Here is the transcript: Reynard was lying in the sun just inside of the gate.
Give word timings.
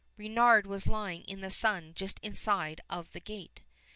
Reynard 0.17 0.65
was 0.65 0.87
lying 0.87 1.21
in 1.25 1.41
the 1.41 1.51
sun 1.51 1.93
just 1.93 2.19
inside 2.23 2.81
of 2.89 3.11
the 3.11 3.19
gate. 3.21 3.61